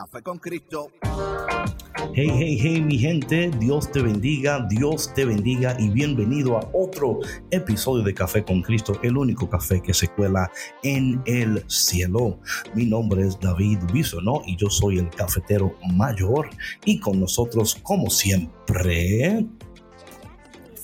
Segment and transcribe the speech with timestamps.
[0.00, 0.90] Café con Cristo.
[2.14, 7.18] Hey, hey, hey, mi gente, Dios te bendiga, Dios te bendiga y bienvenido a otro
[7.50, 10.50] episodio de Café con Cristo, el único café que se cuela
[10.82, 12.38] en el cielo.
[12.74, 16.48] Mi nombre es David Bisono y yo soy el cafetero mayor
[16.86, 19.44] y con nosotros, como siempre,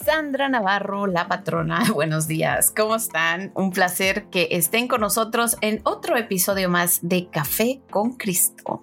[0.07, 1.83] Sandra Navarro, la patrona.
[1.93, 3.51] Buenos días, ¿cómo están?
[3.57, 8.81] Un placer que estén con nosotros en otro episodio más de Café con Cristo.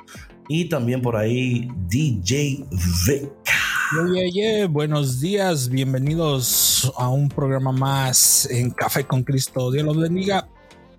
[0.49, 2.65] Y también por ahí DJ
[3.07, 4.69] Vic.
[4.69, 9.71] Buenos días, bienvenidos a un programa más en Café con Cristo.
[9.71, 10.49] Dios los bendiga.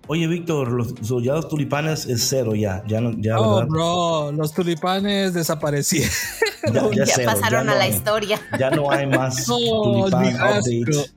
[0.07, 4.53] Oye, Víctor, los, ya los tulipanes es cero ya, ya no, ya, oh, bro, los
[4.53, 6.11] tulipanes desaparecieron.
[6.73, 8.41] Ya, ya, cero, pasaron a la historia.
[8.57, 11.13] Ya no hay más no, tulipán updates.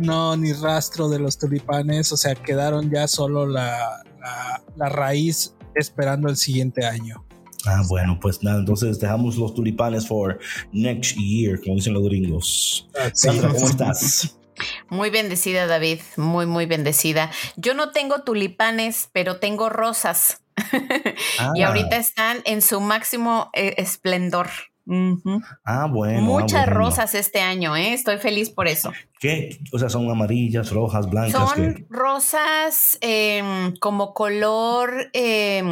[0.00, 5.54] No, ni rastro de los tulipanes, o sea, quedaron ya solo la, la, la raíz
[5.76, 7.24] esperando el siguiente año.
[7.66, 10.38] Ah, bueno, pues nada, entonces dejamos los tulipanes for
[10.72, 12.88] next year, como dicen los gringos.
[13.12, 14.36] Sandra, ¿cómo estás?
[14.88, 17.30] Muy bendecida, David, muy, muy bendecida.
[17.56, 20.42] Yo no tengo tulipanes, pero tengo rosas.
[21.38, 21.52] Ah.
[21.54, 24.48] y ahorita están en su máximo eh, esplendor.
[24.86, 25.42] Uh -huh.
[25.64, 26.20] Ah, bueno.
[26.20, 26.80] Muchas ah, bueno.
[26.80, 27.94] rosas este año, ¿eh?
[27.94, 28.92] Estoy feliz por eso.
[29.18, 29.58] ¿Qué?
[29.72, 31.50] O sea, son amarillas, rojas, blancas.
[31.50, 31.86] Son ¿qué?
[31.88, 35.10] rosas eh, como color.
[35.12, 35.62] Eh,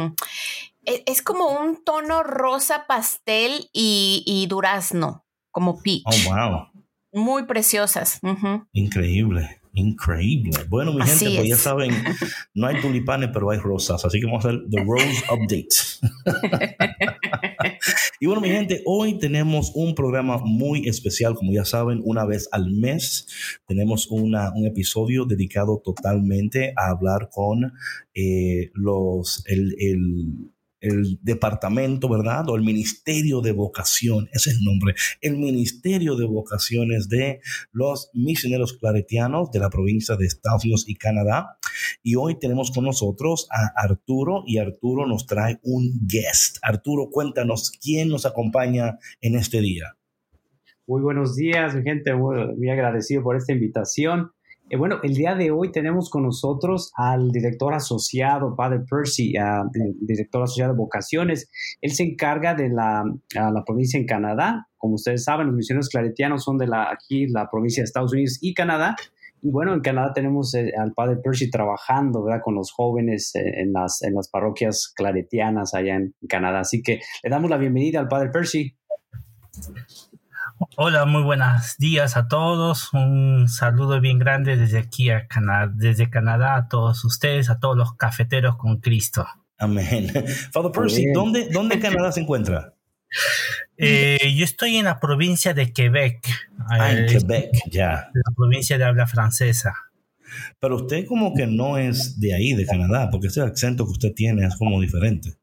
[0.85, 6.03] es como un tono rosa pastel y, y durazno, como peach.
[6.05, 6.78] Oh, wow.
[7.19, 8.19] Muy preciosas.
[8.21, 8.67] Uh -huh.
[8.73, 10.51] Increíble, increíble.
[10.69, 11.91] Bueno, mi Así gente, pues ya saben,
[12.53, 14.03] no hay tulipanes, pero hay rosas.
[14.05, 15.67] Así que vamos a hacer The Rose Update.
[18.19, 22.47] y bueno, mi gente, hoy tenemos un programa muy especial, como ya saben, una vez
[22.51, 23.27] al mes
[23.67, 27.73] tenemos una, un episodio dedicado totalmente a hablar con
[28.13, 32.49] eh, los, el, el el departamento, ¿verdad?
[32.49, 37.41] O el Ministerio de Vocación, ese es el nombre, el Ministerio de Vocaciones de
[37.71, 41.57] los misioneros claretianos de la provincia de Estados Unidos y Canadá.
[42.03, 46.57] Y hoy tenemos con nosotros a Arturo y Arturo nos trae un guest.
[46.61, 49.95] Arturo, cuéntanos quién nos acompaña en este día.
[50.87, 54.31] Muy buenos días, mi gente, muy, muy agradecido por esta invitación.
[54.69, 59.67] Eh, bueno, el día de hoy tenemos con nosotros al director asociado, Padre Percy, uh,
[59.99, 61.49] director asociado de vocaciones.
[61.81, 64.67] Él se encarga de la, uh, la, provincia en Canadá.
[64.77, 68.37] Como ustedes saben, los misioneros claretianos son de la, aquí, la provincia de Estados Unidos
[68.41, 68.95] y Canadá.
[69.41, 73.73] Y bueno, en Canadá tenemos eh, al Padre Percy trabajando con los jóvenes eh, en,
[73.73, 76.59] las, en las parroquias claretianas allá en Canadá.
[76.59, 78.75] Así que le damos la bienvenida al Padre Percy.
[80.75, 82.93] Hola, muy buenos días a todos.
[82.93, 87.77] Un saludo bien grande desde aquí a Canadá, desde Canadá a todos ustedes, a todos
[87.77, 89.25] los cafeteros con Cristo.
[89.57, 90.11] Amén.
[90.51, 92.73] Father Percy, ¿dónde, ¿dónde Canadá se encuentra?
[93.81, 96.19] Eh, yo estoy en la provincia de Quebec.
[96.69, 98.11] Ah, en eh, Quebec, ya.
[98.13, 99.73] La provincia de habla francesa.
[100.59, 104.13] Pero usted como que no es de ahí, de Canadá, porque ese acento que usted
[104.13, 105.38] tiene es como diferente.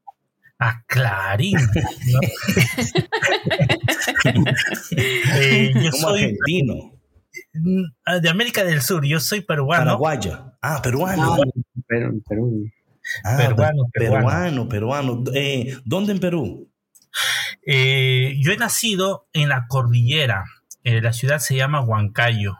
[0.59, 1.57] Ah, clarín.
[1.57, 2.19] ¿no?
[5.35, 6.93] eh, yo como soy argentino.
[8.21, 9.85] De América del Sur, yo soy peruano.
[9.85, 10.53] Paraguaya.
[10.61, 11.33] Ah, peruano.
[11.33, 11.37] Ah,
[11.87, 12.23] Perú.
[12.27, 12.71] Perú.
[13.23, 15.23] Ah, peruano, peruano, peruano.
[15.33, 16.69] Eh, ¿Dónde en Perú?
[17.65, 20.45] Eh, yo he nacido en la cordillera.
[20.83, 22.57] Eh, la ciudad se llama Huancayo.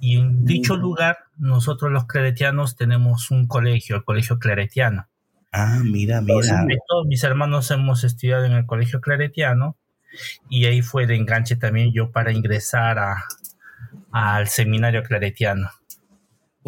[0.00, 0.80] Y en dicho mm.
[0.80, 5.08] lugar, nosotros los claretianos tenemos un colegio, el Colegio Claretiano.
[5.52, 6.38] Ah, mira, mira.
[6.38, 9.76] Entonces, todos mis hermanos hemos estudiado en el Colegio Claretiano
[10.48, 13.24] y ahí fue de enganche también yo para ingresar a,
[14.12, 15.68] al seminario claretiano.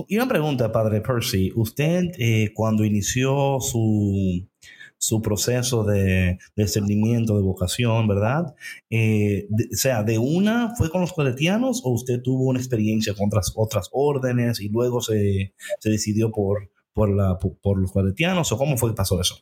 [0.08, 1.52] Y una pregunta, padre Percy.
[1.54, 4.48] Usted, eh, cuando inició su,
[4.96, 8.54] su proceso de discernimiento de vocación, ¿verdad?
[8.88, 13.14] Eh, de, o sea, ¿de una fue con los claretianos o usted tuvo una experiencia
[13.14, 18.52] con otras, otras órdenes y luego se, se decidió por, por, la, por, los claretianos
[18.52, 19.38] o cómo fue que pasó eso?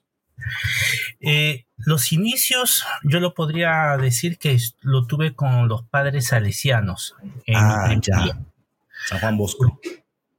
[1.21, 7.15] Eh, los inicios, yo lo podría decir que lo tuve con los padres salesianos.
[7.55, 8.39] ah, ya.
[9.07, 9.81] San Juan Bosco.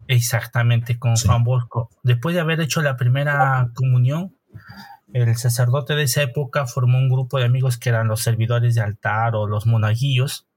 [0.07, 1.89] Exactamente, con Juan Bosco.
[2.03, 4.35] Después de haber hecho la primera comunión,
[5.13, 8.81] el sacerdote de esa época formó un grupo de amigos que eran los servidores de
[8.81, 10.47] altar o los monaguillos.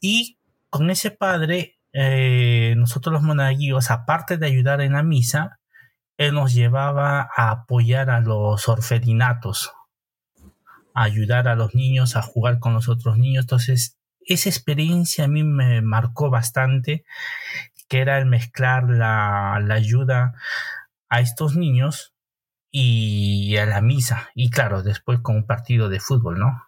[0.00, 0.38] Y
[0.70, 5.60] con ese padre, eh, nosotros los monaguillos, aparte de ayudar en la misa,
[6.18, 9.72] él nos llevaba a apoyar a los orfelinatos,
[10.92, 13.44] a ayudar a los niños, a jugar con los otros niños.
[13.44, 17.06] Entonces, esa experiencia a mí me marcó bastante,
[17.88, 20.34] que era el mezclar la, la ayuda
[21.08, 22.12] a estos niños
[22.70, 24.28] y a la misa.
[24.34, 26.62] Y claro, después con un partido de fútbol, ¿no?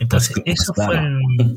[0.00, 0.86] Entonces, eso fue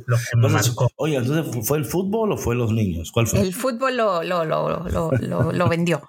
[0.05, 0.91] lo que me marcó.
[0.97, 3.09] Oye, entonces, ¿fue el fútbol o fue los niños?
[3.13, 3.39] ¿Cuál fue?
[3.39, 6.01] El fútbol lo, lo, lo, lo, lo vendió.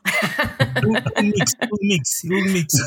[0.85, 2.83] un, mix, un mix, un mix.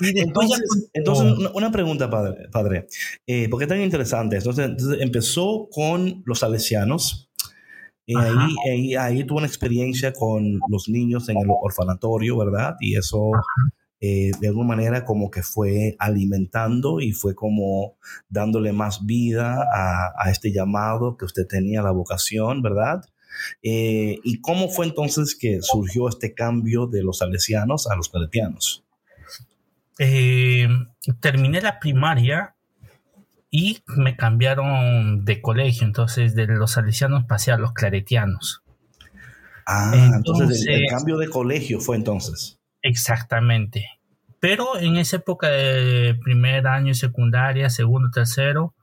[0.00, 2.88] entonces, entonces una pregunta, padre, padre
[3.24, 4.36] eh, porque es tan interesante.
[4.36, 7.30] Entonces, entonces, empezó con los salesianos.
[8.04, 12.74] Y ahí, ahí, tuvo una experiencia con los niños en el orfanatorio, ¿verdad?
[12.80, 13.30] Y eso
[14.00, 17.96] eh, de alguna manera como que fue alimentando y fue como
[18.28, 23.04] dándole más vida a, este llamado que usted tenía, la vocación, ¿verdad?
[23.62, 28.84] Eh, ¿Y cómo fue entonces que surgió este cambio de los salesianos a los claretianos?
[29.98, 30.68] Eh,
[31.20, 32.54] terminé la primaria
[33.50, 38.62] y me cambiaron de colegio, entonces de los salesianos pasé a los claretianos.
[39.66, 42.60] Ah, entonces el, cambio de colegio fue entonces.
[42.86, 43.90] Exactamente.
[44.38, 48.74] Pero en esa época de primer año secundaria, segundo, tercero,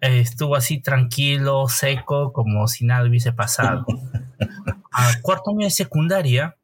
[0.00, 3.86] eh, estuvo así tranquilo, seco, como si nada hubiese pasado.
[4.92, 6.56] A cuarto año de secundaria,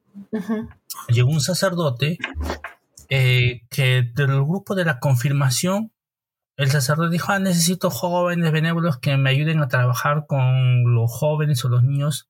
[1.09, 2.19] llegó un sacerdote
[3.09, 5.93] eh, que del grupo de la confirmación,
[6.57, 11.65] el sacerdote dijo, ah, necesito jóvenes benévolos que me ayuden a trabajar con los jóvenes
[11.65, 12.29] o los niños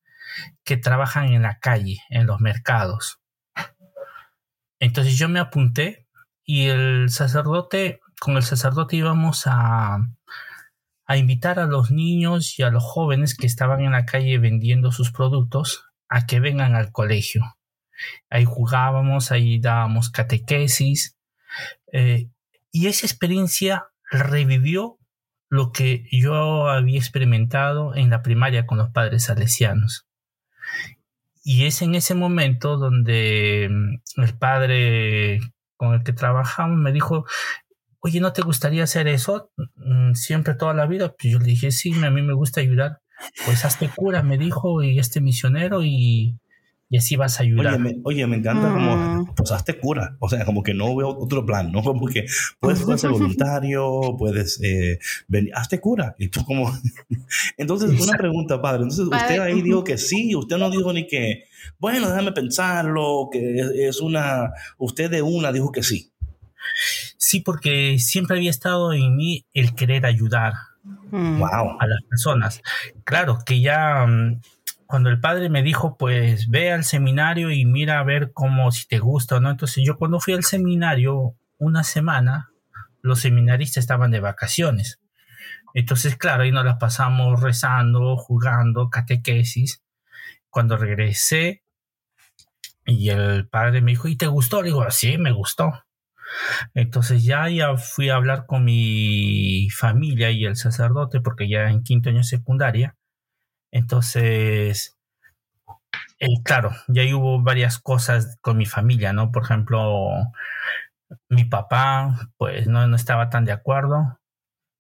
[0.65, 3.21] que trabajan en la calle, en los mercados.
[4.81, 6.07] Entonces yo me apunté
[6.45, 9.99] y el sacerdote, con el sacerdote íbamos a,
[11.07, 14.93] a invitar a los niños y a los jóvenes que estaban en la calle vendiendo
[14.93, 17.43] sus productos a que vengan al colegio.
[18.29, 21.17] Ahí jugábamos, ahí dábamos catequesis
[21.93, 22.29] eh,
[22.71, 24.99] y esa experiencia revivió
[25.49, 30.06] lo que yo había experimentado en la primaria con los padres salesianos.
[31.49, 35.39] Y es en ese momento donde mm, el padre
[35.77, 37.25] con el que trabajamos me dijo,
[38.01, 41.15] oye, ¿no te gustaría hacer eso mm, siempre toda la vida?
[41.17, 42.99] Pues yo le dije, sí, a mí me gusta ayudar.
[43.45, 46.37] Pues hazte cura, me dijo, y este misionero, y,
[46.89, 47.75] y así vas a ayudar.
[47.75, 49.35] Oye, me, oye, me encanta como, mm.
[49.35, 50.17] pues hazte cura.
[50.21, 51.83] O sea, como que no veo otro plan, ¿no?
[51.97, 52.27] Como que
[52.61, 56.15] puedes ser voluntario, puedes eh, venir, hazte cura.
[56.19, 56.73] Y tú como...
[57.57, 58.83] Entonces, una pregunta, padre.
[58.83, 61.45] Entonces, usted ahí dijo que sí, usted no dijo ni que,
[61.79, 66.13] bueno, déjame pensarlo, que es, una, usted de una dijo que sí.
[67.17, 70.53] Sí, porque siempre había estado en mí el querer ayudar
[71.11, 71.39] mm.
[71.39, 71.79] wow.
[71.81, 72.63] a las personas.
[73.05, 74.41] Claro que ya mm,
[74.87, 78.87] cuando el padre me dijo, pues ve al seminario y mira a ver cómo si
[78.87, 79.51] te gusta o no.
[79.51, 82.51] Entonces yo cuando fui al seminario una semana,
[83.03, 85.01] los seminaristas estaban de vacaciones.
[85.75, 89.83] Entonces, claro, ahí nos las pasamos rezando, jugando, catequesis.
[90.49, 91.63] Cuando regresé
[92.87, 94.63] y el padre me dijo, ¿y te gustó?
[94.63, 95.85] Le digo, sí, me gustó.
[96.75, 101.83] Entonces ya, ya fui a hablar con mi familia y el sacerdote, porque ya en
[101.83, 102.97] quinto año secundaria,
[103.71, 104.97] entonces,
[106.19, 109.33] eh, claro, ya hubo varias cosas con mi familia, ¿no?
[109.33, 110.11] Por ejemplo,
[111.29, 114.19] mi papá, pues no, no estaba tan de acuerdo,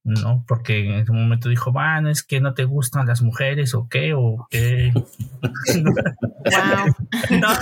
[0.06, 0.44] ¿no?
[0.46, 4.14] Porque en ese momento dijo, bueno, es que no te gustan las mujeres o qué,
[4.14, 4.92] o qué.
[5.82, 5.94] no,
[7.40, 7.54] no,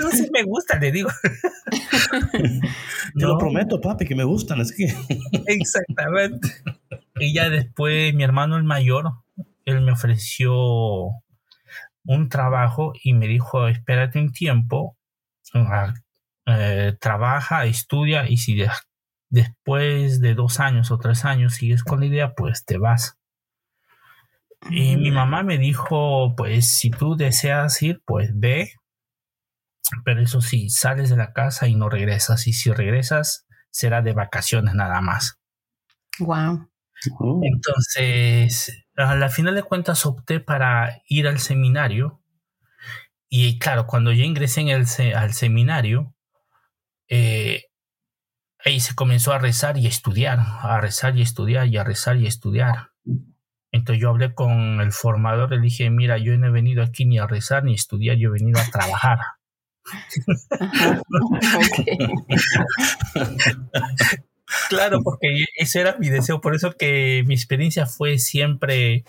[0.00, 1.08] no, sí me gusta, le digo.
[2.32, 4.94] Te lo prometo, papi, que me gustan, es que.
[5.46, 6.48] Exactamente.
[7.16, 9.21] Y ya después mi hermano el mayor,
[9.64, 10.52] él me ofreció
[12.04, 14.96] un trabajo y me dijo, espérate un tiempo,
[15.54, 15.94] ah,
[16.46, 18.64] eh, trabaja, estudia y si
[19.28, 23.18] después de dos años o tres años sigues con la idea, pues te vas.
[24.70, 28.72] Y mi mamá me dijo, pues si tú deseas ir, pues ve,
[30.04, 34.12] pero eso sí, sales de la casa y no regresas, y si regresas, será de
[34.12, 35.40] vacaciones nada más.
[36.20, 36.68] Wow.
[37.42, 42.22] Entonces, a la final de cuentas opté para ir al seminario
[43.34, 44.84] y claro, cuando yo ingresé en el,
[45.16, 46.14] al seminario,
[47.08, 47.62] eh,
[48.62, 52.26] ahí se comenzó a rezar y estudiar, a rezar y estudiar y a rezar y
[52.26, 52.90] estudiar.
[53.70, 57.18] Entonces yo hablé con el formador, le dije, mira, yo no he venido aquí ni
[57.18, 59.18] a rezar ni a estudiar, yo he venido a trabajar.
[64.68, 69.04] claro, porque ese era mi deseo, por eso que mi experiencia fue siempre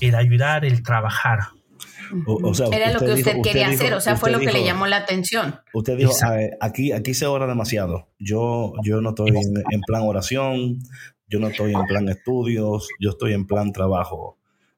[0.00, 1.40] el ayudar, el trabajar.
[2.72, 5.60] Era lo que usted, quería hacer, o sea, fue lo que le llamó la atención.
[5.74, 6.12] Usted dijo,
[6.60, 8.08] aquí, aquí se ora demasiado.
[8.18, 10.78] Yo, yo no estoy en, plan oración,
[11.28, 14.35] yo no estoy en plan estudios, yo estoy en plan trabajo.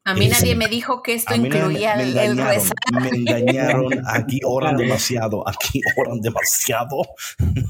[0.09, 2.73] A mí nadie me dijo que esto incluía me, el, rezar.
[2.99, 7.03] Me engañaron, aquí oran demasiado, aquí oran demasiado.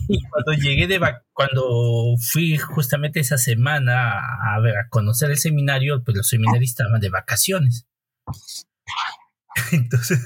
[0.06, 1.00] Y cuando llegué de
[1.32, 4.20] cuando fui justamente esa semana
[4.54, 7.88] a, ver, a conocer el seminario, pues los seminaristas estaban de vacaciones.
[9.72, 10.20] Entonces,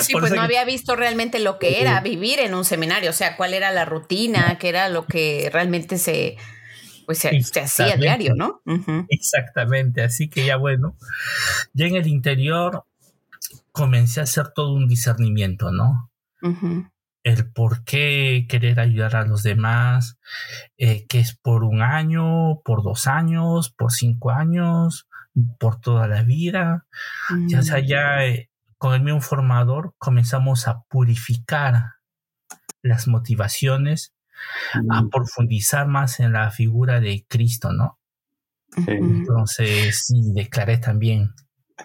[0.00, 3.36] sí, pues no había visto realmente lo que era vivir en un seminario, o sea,
[3.36, 6.38] cuál era la rutina, qué era lo que realmente se,
[7.10, 8.62] pues se, hacía diario, ¿no?
[9.08, 10.96] Exactamente, así que ya bueno,
[11.72, 12.84] ya en el interior
[13.72, 16.08] comencé a hacer todo un discernimiento, ¿no?
[17.24, 20.18] El por qué querer ayudar a los demás,
[20.78, 25.08] eh, que es por un año, por dos años, por cinco años,
[25.58, 26.86] por toda la vida.
[27.48, 31.94] Ya sea, ya eh, con el mismo formador comenzamos a purificar
[32.82, 34.14] las motivaciones,
[34.90, 37.98] a profundizar más en la figura de Cristo, ¿no?
[38.86, 41.32] Entonces, sí, declaré también.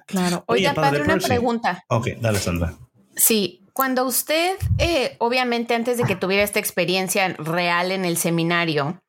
[0.06, 0.44] Claro.
[0.48, 1.84] Oiga, padre, una pregunta.
[1.90, 2.76] Ok, dale, Sandra.
[3.16, 9.02] Sí, cuando usted, eh, obviamente antes de que tuviera esta experiencia real en el seminario,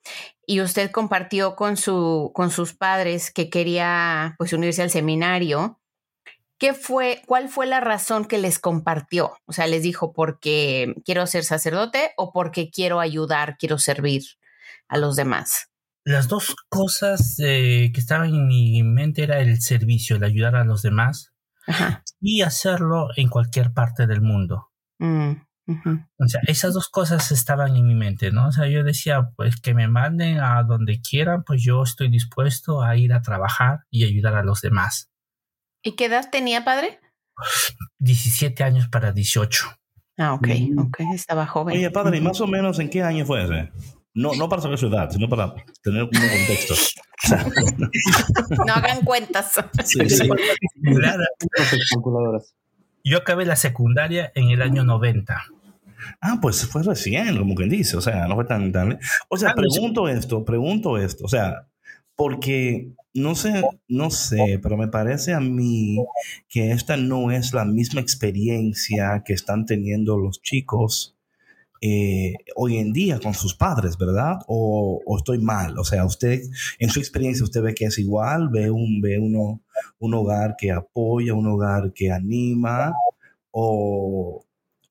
[0.47, 5.81] y usted compartió con, su, con sus padres que quería pues unirse al seminario,
[6.59, 9.35] ¿Qué fue, cuál fue la razón que les compartió?
[9.45, 14.23] O sea, les dijo porque quiero ser sacerdote o porque quiero ayudar, quiero servir
[14.89, 15.69] a los demás.
[16.05, 20.65] Las dos cosas eh, que estaban en mi mente era el servicio, el ayudar a
[20.65, 21.33] los demás
[22.21, 24.71] y hacerlo en cualquier parte del mundo.
[24.99, 25.33] Mm,
[25.69, 28.47] o sea, esas dos cosas estaban en mi mente, ¿no?
[28.47, 32.83] O sea, yo decía, pues que me manden a donde quieran, pues yo estoy dispuesto
[32.83, 35.11] a ir a trabajar y ayudar a los demás.
[35.87, 36.99] ¿Y qué edad tenía, padre?
[38.01, 39.67] 17 años para 18.
[40.19, 40.79] Ah, ok, mm.
[40.81, 41.77] ok, estaba joven.
[41.77, 43.71] Oye, padre, ¿y más o menos en qué año fue ese?
[44.13, 46.75] No, no para saber su edad, sino para tener un contexto.
[48.67, 49.53] no hagan cuentas.
[49.85, 50.29] Sí, sí.
[53.05, 55.41] Yo acabé la secundaria en el año 90.
[56.21, 58.73] Ah, pues fue recién, como quien dice, o sea, no fue tan...
[58.73, 58.99] tan...
[59.29, 61.69] O sea, ah, pregunto esto, pregunto esto, o sea,
[62.17, 65.99] porque no sé, no sé, pero me parece a mí
[66.49, 71.17] que esta no es la misma experiencia que están teniendo los chicos
[71.81, 74.39] eh, hoy en día con sus padres, ¿verdad?
[74.49, 75.79] O, estoy mal.
[75.79, 76.43] O sea, usted,
[76.79, 79.61] en su experiencia, usted ve que es igual, ve un, ve uno,
[79.99, 82.93] un hogar que apoya, un hogar que anima,
[83.51, 84.45] o,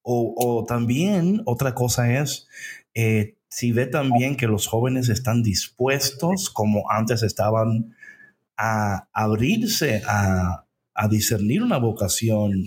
[0.03, 2.48] o, también otra cosa es
[2.94, 7.95] eh, si ve también que los jóvenes están dispuestos, como antes estaban
[8.57, 10.65] a abrirse a,
[11.09, 12.65] discernir una vocación.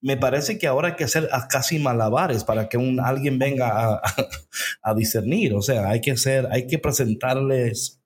[0.00, 4.00] Me parece que ahora hay que hacer casi malabares para que un, alguien venga
[4.82, 5.52] a, discernir.
[5.52, 8.00] O sea, hay que hacer, hay que presentarles.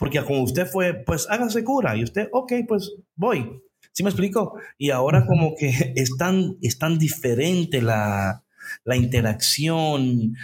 [0.00, 1.96] Porque como usted fue, pues hágase cura.
[1.96, 3.62] Y usted, ok, pues voy.
[3.92, 4.58] ¿Sí me explico?
[4.78, 8.44] Y ahora como que es tan, es tan diferente la,
[8.82, 10.34] la interacción,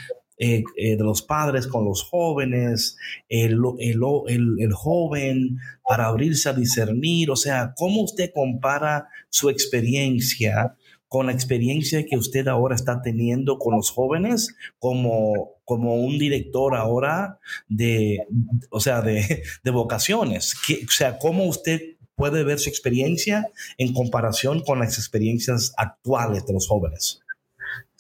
[0.43, 2.97] eh, eh, de los padres con los jóvenes,
[3.29, 10.75] el, el, joven para abrirse a discernir, o sea, ¿cómo usted compara su experiencia
[11.09, 16.75] con la experiencia que usted ahora está teniendo con los jóvenes como, como un director
[16.75, 18.27] ahora de,
[18.71, 20.55] o sea, de, de vocaciones?
[20.55, 26.55] o sea, ¿cómo usted puede ver su experiencia en comparación con las experiencias actuales de
[26.55, 27.21] los jóvenes?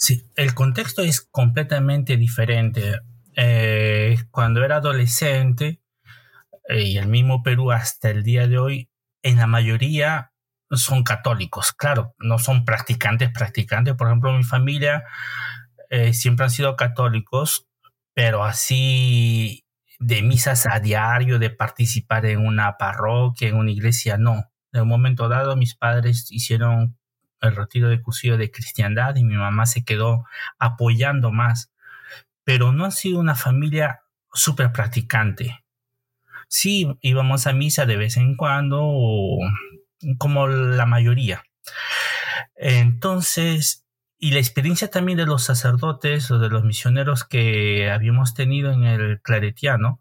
[0.00, 3.00] Sí, el contexto es completamente diferente.
[3.36, 5.82] Eh, cuando era adolescente,
[6.68, 8.90] eh, y el mismo Perú hasta el día de hoy,
[9.22, 10.32] en la mayoría
[10.70, 11.72] son católicos.
[11.72, 13.94] Claro, no son practicantes, practicantes.
[13.94, 15.04] Por ejemplo, mi familia
[15.90, 17.68] eh, siempre han sido católicos,
[18.14, 19.66] pero así
[19.98, 24.44] de misas a diario, de participar en una parroquia, en una iglesia, no.
[24.72, 26.96] En un momento dado, mis padres hicieron
[27.40, 30.26] el retiro de cursillo de cristiandad y mi mamá se quedó
[30.58, 31.72] apoyando más.
[32.44, 35.64] Pero no ha sido una familia súper practicante.
[36.48, 39.38] Sí, íbamos a misa de vez en cuando,
[40.18, 41.44] como la mayoría.
[42.56, 43.86] Entonces,
[44.18, 48.84] y la experiencia también de los sacerdotes o de los misioneros que habíamos tenido en
[48.84, 50.00] el Claretiano,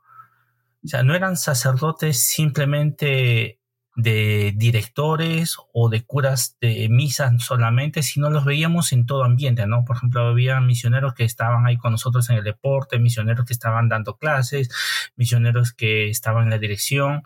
[0.83, 3.58] o sea, no eran sacerdotes simplemente
[4.01, 9.83] de directores o de curas de misa solamente, sino los veíamos en todo ambiente, ¿no?
[9.83, 13.89] Por ejemplo, había misioneros que estaban ahí con nosotros en el deporte, misioneros que estaban
[13.89, 14.69] dando clases,
[15.17, 17.23] misioneros que estaban en la dirección,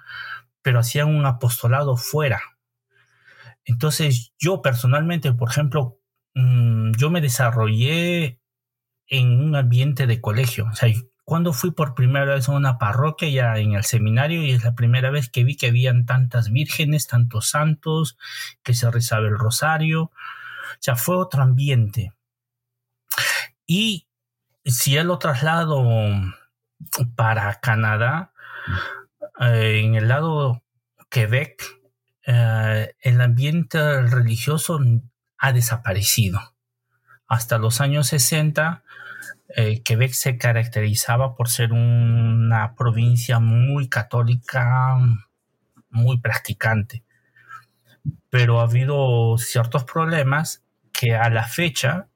[0.63, 2.41] pero hacían un apostolado fuera.
[3.65, 5.99] Entonces, yo personalmente, por ejemplo,
[6.33, 8.39] mm, yo me desarrollé
[9.07, 10.89] en un ambiente de colegio, o sea,
[11.25, 14.75] cuando fui por primera vez a una parroquia ya en el seminario y es la
[14.75, 18.17] primera vez que vi que habían tantas vírgenes, tantos santos,
[18.61, 20.03] que se rezaba el rosario.
[20.03, 20.11] O
[20.79, 22.11] sea, fue otro ambiente.
[23.65, 24.07] Y
[24.65, 25.85] si él lo traslado
[27.15, 28.33] para Canadá,
[29.39, 30.61] eh, en el lado
[31.09, 31.63] Quebec,
[32.25, 34.79] eh, el ambiente religioso
[35.37, 36.39] ha desaparecido.
[37.27, 38.83] Hasta los años 60
[39.55, 44.97] eh, Quebec se caracterizaba por ser una provincia muy católica,
[45.89, 47.03] muy practicante.
[48.29, 52.07] Pero ha habido ciertos problemas que a la fecha,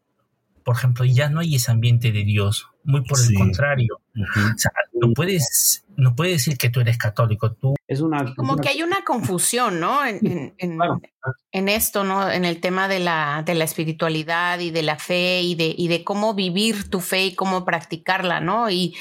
[0.64, 2.70] por ejemplo, ya no hay ese ambiente de Dios.
[2.88, 4.00] Muy por el contrario.
[4.16, 7.52] O sea, no puedes, no puedes decir que tú eres católico.
[7.52, 10.06] Tú es una como que hay una confusión, ¿no?
[10.06, 12.32] En, en, esto, ¿no?
[12.32, 15.90] En el tema de la, de la espiritualidad y de la fe y de, y
[15.90, 18.70] de cómo vivir tu fe y cómo practicarla, ¿no?
[18.70, 18.96] Y,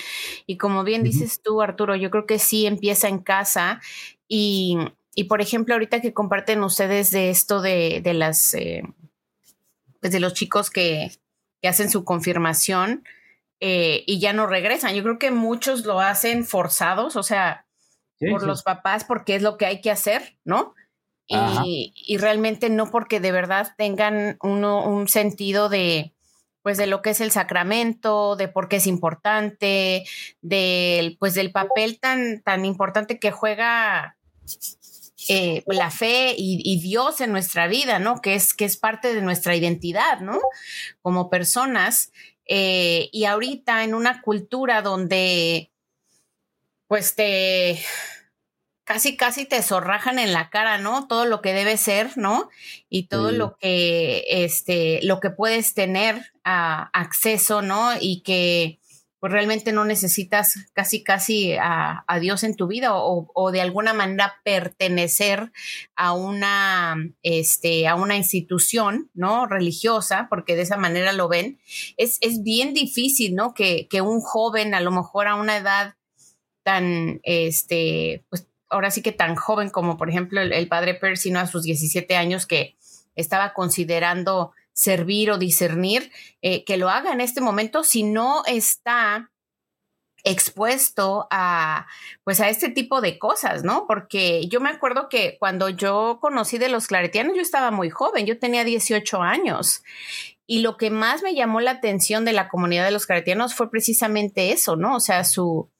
[0.48, 3.80] y como bien dices tú, Arturo, yo creo que sí empieza en casa
[4.26, 4.78] y,
[5.14, 8.82] y por ejemplo, ahorita que comparten ustedes de esto de, de las, eh,
[10.00, 11.12] pues de los chicos que,
[11.62, 13.04] que hacen su confirmación,
[13.60, 14.94] eh, y ya no regresan.
[14.94, 17.66] Yo creo que muchos lo hacen forzados, o sea,
[18.30, 20.74] por los papás, porque es lo que hay que hacer, ¿no?
[21.28, 26.14] Y, y, realmente no porque de verdad tengan uno un sentido de,
[26.66, 30.04] pues de lo que es el sacramento, de por qué es importante,
[30.40, 34.16] del, pues del papel tan, tan importante que juega
[35.28, 38.20] eh, la fe y, y, Dios en nuestra vida, ¿no?
[38.20, 40.40] Que es, que es parte de nuestra identidad, ¿no?
[41.02, 42.12] Como personas.
[42.46, 45.72] Eh, y ahorita en una cultura donde
[46.86, 47.82] pues te
[48.84, 51.08] casi casi te zorrajan en la cara, ¿no?
[51.08, 52.48] Todo lo que debe ser, ¿no?
[52.88, 57.90] Y todo lo que este lo que puedes tener a, acceso, ¿no?
[58.00, 58.78] Y que
[59.20, 64.40] pues realmente no necesitas casi casi a, Dios en tu vida o, de alguna manera
[64.44, 65.52] pertenecer
[65.94, 69.46] a una, este, a una institución, ¿no?
[69.46, 71.58] Religiosa, porque de esa manera lo ven.
[71.96, 73.54] Es, es bien difícil, ¿no?
[73.54, 75.94] Que, que, un joven, a lo mejor a una edad
[76.62, 81.40] tan, este, pues ahora sí que tan joven como por ejemplo el, padre Percy, ¿no?
[81.40, 82.76] A sus 17 años que
[83.14, 86.12] estaba considerando servir o discernir,
[86.42, 89.32] eh, que lo haga en este momento si no está
[90.22, 91.86] expuesto a
[92.24, 93.86] pues a este tipo de cosas, ¿no?
[93.86, 98.26] Porque yo me acuerdo que cuando yo conocí de los claretianos yo estaba muy joven,
[98.26, 99.82] yo tenía 18 años
[100.46, 103.70] y lo que más me llamó la atención de la comunidad de los claretianos fue
[103.70, 104.96] precisamente eso, ¿no?
[104.96, 105.70] O sea, su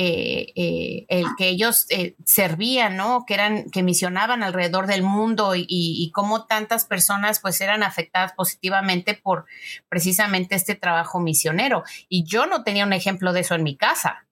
[0.00, 3.24] eh, eh, el que ellos eh, servían, ¿no?
[3.26, 8.32] Que eran, que misionaban alrededor del mundo y, y, cómo tantas personas pues eran afectadas
[8.34, 9.46] positivamente por
[9.88, 11.82] precisamente este trabajo misionero.
[12.08, 14.28] Y yo no tenía un ejemplo de eso en mi casa,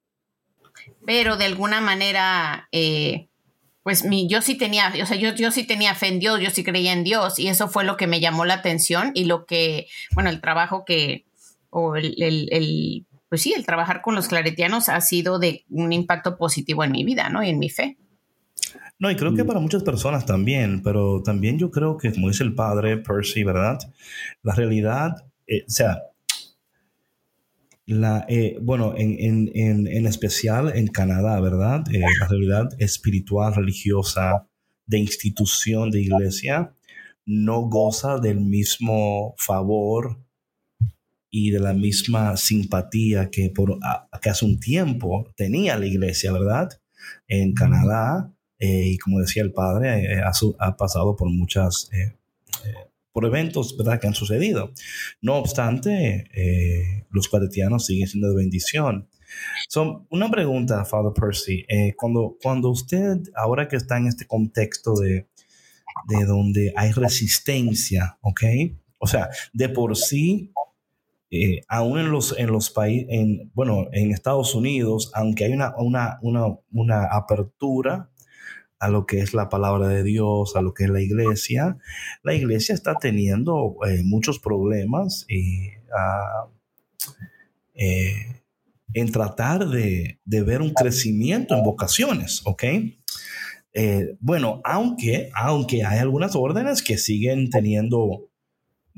[1.04, 2.68] pero de alguna manera,
[3.82, 6.50] pues mi, yo sí tenía, o sea, yo, yo sí tenía fe en Dios, yo
[6.50, 9.46] sí creía en Dios y eso fue lo que me llamó la atención y lo
[9.46, 11.26] que, bueno, el trabajo que,
[11.70, 16.36] o el, el pues sí, el trabajar con los claretianos ha sido de un impacto
[16.36, 17.42] positivo en mi vida, ¿no?
[17.42, 17.98] Y en mi fe.
[18.98, 22.44] No, y creo que para muchas personas también, pero también yo creo que, como dice
[22.44, 23.78] el padre Percy, ¿verdad?
[24.42, 26.02] La realidad, eh, o sea,
[27.84, 29.16] la, eh, bueno, en,
[29.54, 31.84] en, en, especial en Canadá, ¿verdad?
[31.92, 34.48] Eh, la realidad espiritual, religiosa,
[34.86, 36.72] de institución, de iglesia,
[37.26, 40.25] no goza del mismo favor
[41.30, 43.78] y de la misma simpatía que, por,
[44.20, 46.70] que hace un tiempo tenía la iglesia, ¿verdad?
[47.28, 52.16] En Canadá, eh, y como decía el padre, eh, ha, pasado por muchas, eh,
[53.12, 54.72] por eventos, ¿verdad?, que han sucedido.
[55.20, 56.30] No obstante,
[57.10, 59.08] los claretianos siguen siendo de bendición.
[59.68, 61.66] So, una pregunta, Father Percy.
[61.96, 65.26] cuando, cuando usted, ahora que está en este contexto de,
[66.08, 68.42] de donde hay resistencia, ¿ok?
[68.98, 70.52] O sea, de por sí
[71.30, 75.74] eh, aún en los, en los países, en, bueno, en Estados Unidos, aunque hay una,
[75.76, 78.10] una, una, una apertura
[78.78, 81.78] a lo que es la palabra de Dios, a lo que es la iglesia,
[82.22, 85.80] la iglesia está teniendo eh, muchos problemas eh,
[88.94, 92.64] en tratar de, ver un crecimiento en vocaciones, ¿ok?
[94.20, 98.30] Bueno, aunque, aunque hay algunas órdenes que siguen teniendo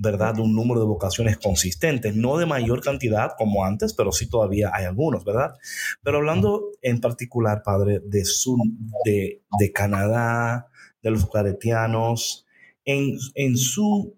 [0.00, 0.38] ¿verdad?
[0.38, 4.84] Un número de vocaciones consistentes, no de mayor cantidad como antes, pero sí todavía hay
[4.84, 5.54] algunos, ¿verdad?
[6.02, 8.56] Pero hablando en particular, padre, de, su,
[9.04, 10.68] de, de Canadá,
[11.02, 12.46] de los claretianos,
[12.84, 14.16] en, en, su,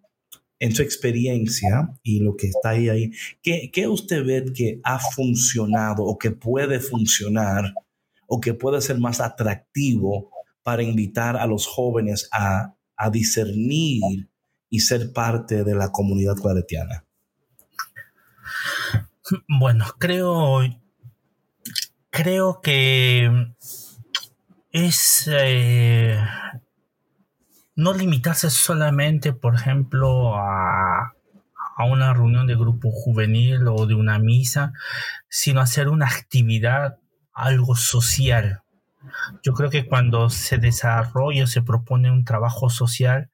[0.58, 3.10] en su experiencia y lo que está ahí, ahí
[3.42, 7.72] ¿qué, ¿qué usted ve que ha funcionado o que puede funcionar
[8.26, 10.30] o que puede ser más atractivo
[10.62, 14.28] para invitar a los jóvenes a, a discernir
[14.70, 17.04] y ser parte de la comunidad claretiana?
[19.48, 20.60] Bueno, creo,
[22.10, 23.52] creo que
[24.72, 26.18] es eh,
[27.74, 31.14] no limitarse solamente, por ejemplo, a,
[31.76, 34.72] a una reunión de grupo juvenil o de una misa,
[35.28, 36.98] sino hacer una actividad,
[37.32, 38.62] algo social.
[39.42, 43.29] Yo creo que cuando se desarrolla, se propone un trabajo social,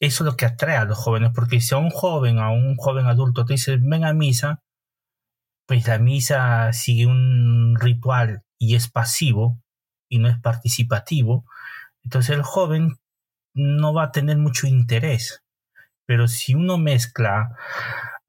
[0.00, 2.76] eso es lo que atrae a los jóvenes, porque si a un joven, a un
[2.76, 4.62] joven adulto te dice, ven a misa,
[5.66, 9.60] pues la misa sigue un ritual y es pasivo
[10.08, 11.44] y no es participativo,
[12.04, 12.96] entonces el joven
[13.54, 15.42] no va a tener mucho interés.
[16.06, 17.56] Pero si uno mezcla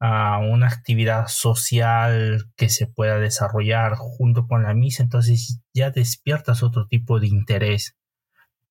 [0.00, 6.62] a una actividad social que se pueda desarrollar junto con la misa, entonces ya despiertas
[6.62, 7.96] otro tipo de interés.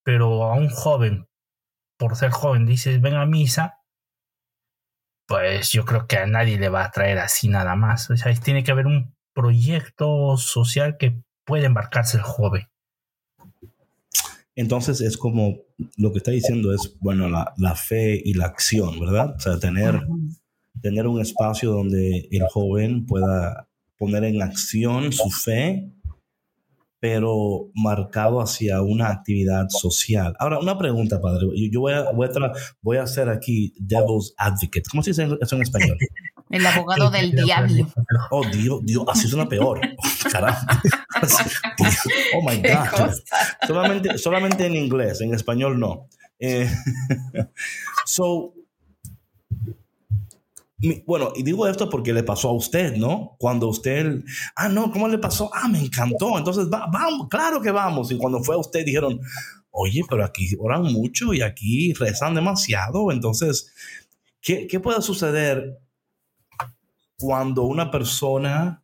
[0.04, 1.27] Pero a un joven
[1.98, 3.80] por ser joven dices ven a misa,
[5.28, 8.10] pues yo creo que a nadie le va a traer así nada más.
[8.10, 12.64] O sea, tiene que haber un proyecto social que puede embarcarse el joven.
[14.56, 15.58] Entonces es como
[15.98, 19.36] lo que está diciendo es, bueno, la, la fe y la acción, ¿verdad?
[19.36, 20.08] O sea, tener,
[20.82, 25.92] tener un espacio donde el joven pueda poner en acción su fe
[27.00, 30.36] pero marcado hacia una actividad social.
[30.40, 31.48] Ahora, una pregunta, padre.
[31.72, 34.84] Yo, voy, a, voy, a hacer aquí devil's advocate.
[34.90, 35.98] ¿Cómo se dice eso en español?
[36.50, 37.88] El abogado del diablo.
[38.32, 39.80] Oh, Dios, Dios, así suena peor.
[40.32, 40.82] caramba.
[42.36, 43.12] Oh, my God.
[43.66, 46.08] Solamente, solamente en inglés, en español no.
[46.40, 46.70] Eh,
[48.06, 48.54] so,
[51.06, 53.36] bueno, y digo esto porque le pasó a usted, ¿no?
[53.40, 54.24] Cuando usted,
[54.56, 55.50] ah, no, ¿cómo le pasó?
[55.54, 56.38] Ah, me encantó.
[56.38, 58.12] Entonces, vamos, claro que vamos.
[58.12, 59.20] Y cuando fue a usted, dijeron,
[59.72, 63.12] oye, pero aquí oran mucho y aquí rezan demasiado.
[63.12, 63.74] Entonces,
[64.40, 65.80] ¿qué, qué puede suceder
[67.18, 68.84] cuando una persona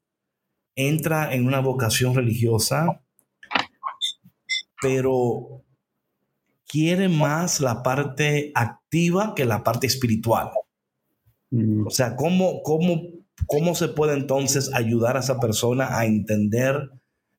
[0.75, 3.03] entra en una vocación religiosa,
[4.81, 5.61] pero
[6.67, 10.49] quiere más la parte activa que la parte espiritual?
[11.85, 13.01] O sea, ¿cómo, cómo,
[13.47, 16.89] ¿cómo se puede entonces ayudar a esa persona a entender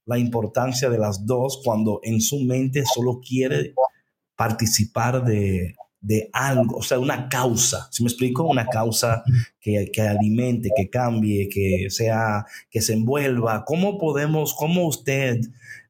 [0.07, 3.75] la importancia de las dos cuando en su mente solo quiere
[4.37, 5.75] participar de,
[6.05, 8.45] de algo, o sea, una causa, ¿sí me explico?
[8.45, 9.25] Una causa
[9.59, 13.65] que, que, alimente, que cambie, que sea, que se envuelva.
[13.65, 15.41] ¿Cómo podemos, cómo usted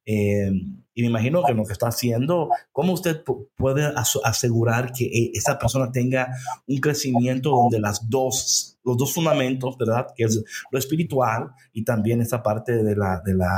[0.07, 0.53] eh,
[0.95, 3.23] y me imagino que lo que está haciendo, ¿cómo usted
[3.57, 6.29] puede asegurar que eh, esa persona tenga
[6.69, 10.07] un crecimiento donde las dos, los dos fundamentos, ¿verdad?
[10.15, 13.53] Que es lo espiritual y también esa parte de la, de la,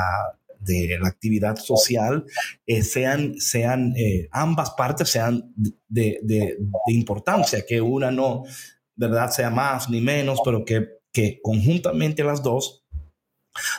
[0.58, 2.24] de la actividad social,
[2.66, 8.44] eh, sean, sean eh, ambas partes sean de, de, de, importancia, que una no,
[8.94, 9.30] ¿verdad?
[9.30, 12.86] Sea más ni menos, pero que, que conjuntamente las dos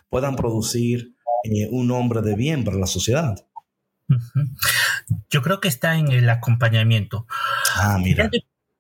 [0.10, 1.16] puedan producir
[1.72, 3.47] un hombre de bien para la sociedad.
[5.30, 7.28] Yo creo que está en el acompañamiento.
[7.76, 8.30] Ah, mira.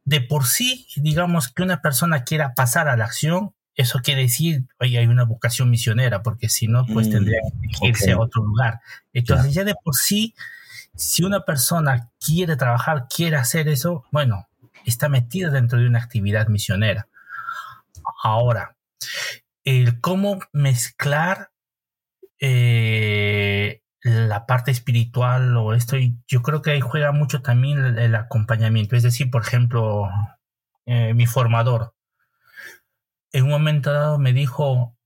[0.05, 4.65] De, por sí, digamos que una persona quiera pasar a la acción, eso quiere decir,
[4.79, 7.41] oye, hay una vocación misionera, porque si no, pues mm, tendría
[7.79, 8.79] que irse a otro lugar.
[9.11, 10.33] Entonces, ya de por sí,
[10.95, 14.47] si una persona quiere trabajar, quiere hacer eso, bueno,
[14.85, 17.07] está metida dentro de una actividad misionera.
[18.23, 18.77] Ahora,
[19.63, 21.51] el cómo mezclar
[22.39, 28.95] eh, la parte espiritual o esto, yo creo que ahí juega mucho también el, acompañamiento.
[28.95, 30.09] Es decir, por ejemplo,
[30.85, 31.93] eh, mi formador,
[33.31, 34.97] en un momento dado me dijo,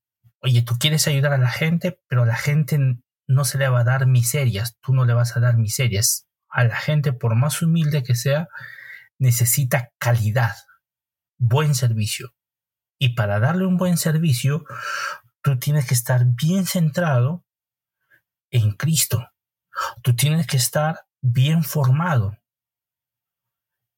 [0.42, 2.80] oye, tú quieres ayudar a la gente, pero a la gente
[3.28, 6.28] no se le va a dar miserias, tú no le vas a dar miserias.
[6.50, 8.48] A la gente, por más humilde que sea,
[9.18, 10.56] necesita calidad,
[11.38, 12.34] buen servicio.
[13.00, 14.66] Y para darle un buen servicio,
[15.42, 17.44] tú tienes que estar bien centrado
[18.52, 19.32] en Cristo.
[20.04, 22.38] Tú tienes que estar bien formado.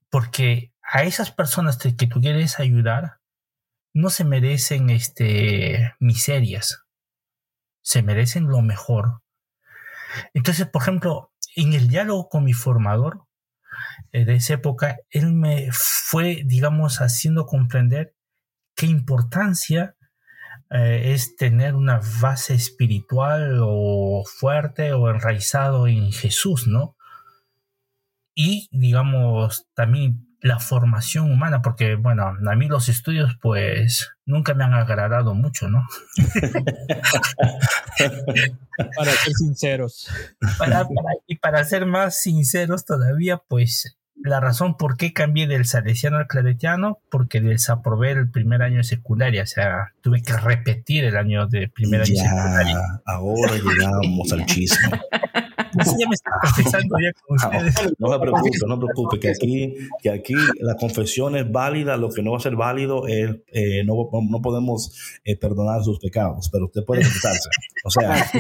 [0.09, 3.19] Porque a esas personas que tú quieres ayudar
[3.93, 6.83] no se merecen este, miserias,
[7.81, 9.21] se merecen lo mejor.
[10.33, 13.25] Entonces, por ejemplo, en el diálogo con mi formador
[14.11, 18.15] eh, de esa época, él me fue, digamos, haciendo comprender
[18.75, 19.95] qué importancia
[20.69, 26.95] eh, es tener una base espiritual o fuerte o enraizado en Jesús, ¿no?
[28.35, 34.65] Y, digamos, también la formación humana, porque, bueno, a mí los estudios, pues, nunca me
[34.65, 35.87] han agradado mucho, ¿no?
[38.97, 40.09] para ser sinceros.
[41.27, 46.27] y para ser más sinceros todavía, pues, la razón por qué cambié del salesiano al
[46.27, 51.45] claretiano, porque desaprobé el primer año de secundaria, o sea, tuve que repetir el año
[51.47, 52.79] de primer año de secundaria.
[53.05, 55.01] Ahora llegamos al chisme.
[55.85, 57.93] Ya me está confesando ya con ah, ustedes.
[57.99, 62.09] No, se preocupe, no se preocupe, que aquí, que aquí la confesión es válida, lo
[62.09, 66.49] que no va a ser válido es, eh, no, no, podemos eh, perdonar sus pecados,
[66.51, 67.49] pero usted puede confesarse.
[67.85, 68.31] O sea,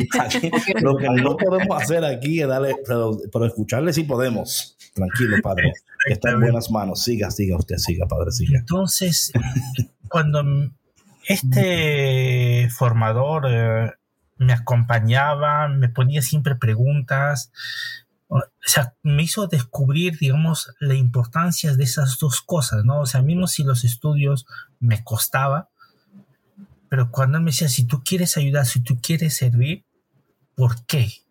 [0.81, 4.77] lo que no podemos hacer aquí es darle, pero, pero escucharle sí podemos.
[4.93, 5.73] Tranquilo, padre.
[6.07, 7.03] Está en buenas manos.
[7.03, 8.59] Siga, siga usted, siga, padre, siga.
[8.59, 9.31] Entonces,
[10.07, 10.43] cuando
[11.27, 13.91] este formador eh,
[14.45, 17.51] me acompañaba, me ponía siempre preguntas,
[18.27, 23.01] o sea, me hizo descubrir, digamos, la importancia de esas dos cosas, ¿no?
[23.01, 24.45] O sea, mismo si los estudios
[24.79, 25.69] me costaba,
[26.89, 29.85] pero cuando me decía, si tú quieres ayudar, si tú quieres servir,
[30.55, 31.23] ¿por qué?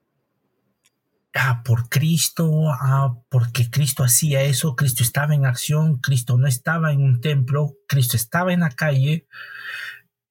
[1.35, 6.93] ah, por Cristo, ah, porque Cristo hacía eso, Cristo estaba en acción, Cristo no estaba
[6.93, 9.27] en un templo, Cristo estaba en la calle.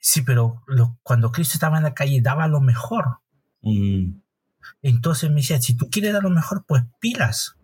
[0.02, 0.64] Sí, pero
[1.04, 3.20] cuando Cristo estaba en la calle daba lo mejor.
[3.62, 4.20] Mm.
[4.82, 7.56] Entonces me decía, si tú quieres dar lo mejor, pues pilas.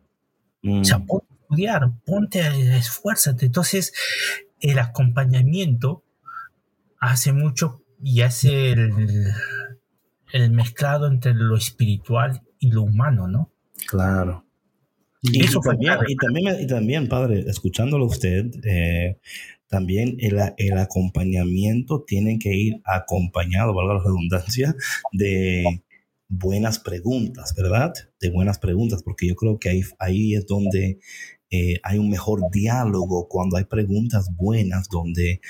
[0.64, 1.08] O sea, mm.
[1.08, 3.48] ponte a estudiar, ponte a esfuérzate.
[3.48, 3.92] Entonces,
[4.60, 6.04] el acompañamiento
[7.00, 9.34] hace mucho y hace el,
[10.32, 13.52] el mezclado entre lo espiritual y lo humano, ¿no?
[13.88, 14.46] Claro.
[15.22, 19.18] Y, eso también, y, también, y también, padre, escuchándolo usted, eh,
[19.68, 24.76] también el, el, acompañamiento tiene que ir acompañado, valga la redundancia,
[25.12, 25.84] de
[26.30, 27.94] buenas preguntas, ¿verdad?
[28.20, 31.00] De buenas preguntas, porque yo creo que ahí, ahí es donde
[31.50, 35.42] eh, hay un mejor diálogo, cuando hay preguntas buenas, donde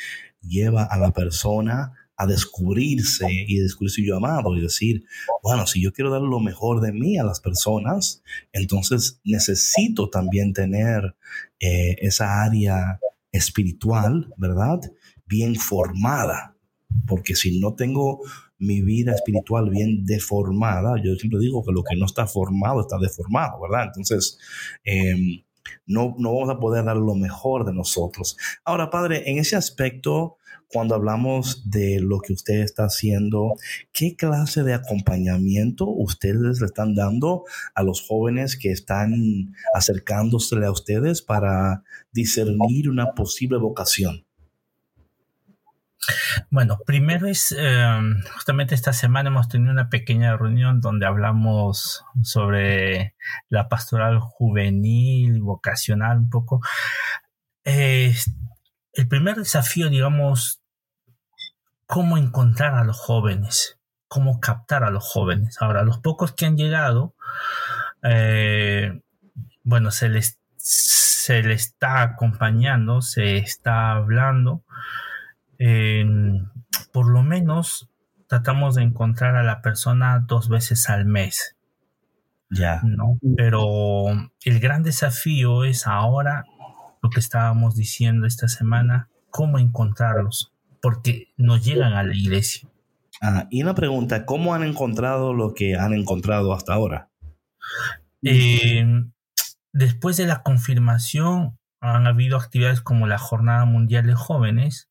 [0.42, 5.06] lleva a la persona a descubrirse y descubrir su llamado y decir,
[5.44, 10.54] bueno, si yo quiero dar lo mejor de mí a las personas, entonces necesito también
[10.54, 11.16] tener
[11.60, 13.00] eh, esa área
[13.32, 14.80] espiritual, ¿verdad?
[15.26, 16.56] Bien formada,
[17.06, 18.22] porque si no tengo
[18.60, 22.98] mi vida espiritual bien deformada, yo siempre digo que lo que no está formado está
[22.98, 23.86] deformado, ¿verdad?
[23.88, 24.40] Entonces,
[24.84, 25.44] em,
[25.86, 28.38] no, no vamos a poder dar lo mejor de nosotros.
[28.64, 30.38] Ahora, Padre, en ese aspecto,
[30.70, 33.56] cuando hablamos de lo que usted está haciendo,
[33.94, 40.72] ¿qué clase de acompañamiento ustedes le están dando a los jóvenes que están acercándose a
[40.72, 44.27] ustedes para discernir una posible vocación?
[46.50, 53.16] Bueno, primero es, em, justamente esta semana hemos tenido una pequeña reunión donde hablamos sobre
[53.50, 56.62] la pastoral juvenil, vocacional un poco.
[58.98, 60.62] El primer desafío, digamos,
[61.86, 65.62] cómo encontrar a los jóvenes, cómo captar a los jóvenes.
[65.62, 67.16] Ahora, los pocos que han llegado,
[68.04, 69.02] eh,
[69.64, 74.64] bueno, se les, se les está acompañando, se está hablando.
[76.92, 77.90] Por lo menos
[78.28, 81.56] tratamos de encontrar a la persona dos veces al mes.
[82.50, 82.82] Ya.
[82.84, 83.18] ¿no?
[83.36, 84.06] Pero
[84.44, 86.46] el gran desafío es ahora
[87.02, 92.70] lo que estábamos diciendo esta semana, cómo encontrarlos, porque no llegan a la iglesia.
[93.22, 97.10] Ah, y una pregunta, ¿cómo han encontrado lo que han encontrado hasta ahora?
[98.24, 98.86] Eh,
[99.74, 104.90] después de la confirmación, han habido actividades como la Jornada Mundial de Jóvenes,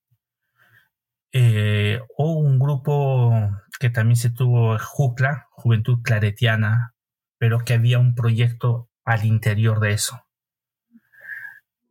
[1.38, 3.30] eh, o un grupo
[3.78, 6.94] que también se tuvo, JUCLA, Juventud Claretiana,
[7.36, 10.24] pero que había un proyecto al interior de eso.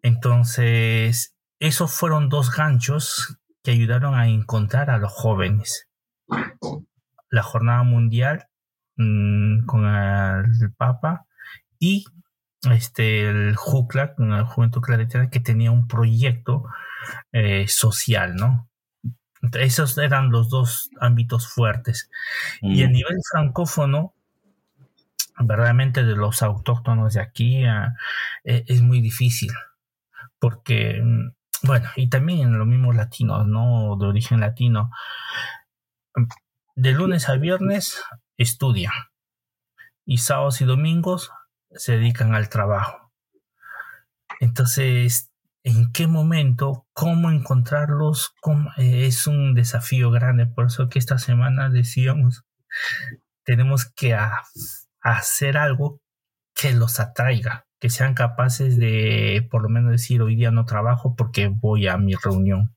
[0.02, 5.90] Entonces, esos fueron dos ganchos que ayudaron a encontrar a los jóvenes.
[7.30, 8.48] La Jornada Mundial
[8.96, 11.28] mm, con el Papa
[11.78, 12.06] y
[12.72, 16.66] este, el JUCLA, la Juventud Claretiana, que tenía un proyecto
[17.32, 18.68] eh, social, ¿no?
[19.54, 22.10] Esos eran los dos ámbitos fuertes.
[22.62, 22.92] Y a mm.
[22.92, 24.14] nivel francófono,
[25.40, 27.96] verdaderamente de los autóctonos de aquí ah,
[28.44, 29.52] e, es muy difícil.
[30.40, 33.98] Porque, mm, bueno, y también en los mismos latinos, ¿no?
[34.00, 34.92] De origen latino.
[36.76, 38.02] De lunes a viernes
[38.38, 38.94] estudian.
[40.06, 41.32] Y sábados y domingos
[41.72, 43.12] se dedican al trabajo.
[44.40, 45.32] Entonces,
[45.66, 46.86] ¿en qué momento?
[46.94, 48.34] ¿Cómo encontrarlos?
[48.78, 50.46] Eh, es un desafío grande.
[50.46, 52.46] Por eso que esta semana decíamos,
[53.44, 54.16] tenemos que
[55.02, 56.00] hacer algo
[56.54, 61.16] que los atraiga, que sean capaces de por lo menos decir hoy día no trabajo
[61.16, 62.76] porque voy a mi reunión.